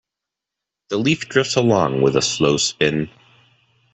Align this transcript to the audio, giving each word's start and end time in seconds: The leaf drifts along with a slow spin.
The 0.89 0.97
leaf 0.97 1.29
drifts 1.29 1.57
along 1.57 2.01
with 2.01 2.15
a 2.15 2.23
slow 2.23 2.57
spin. 2.57 3.11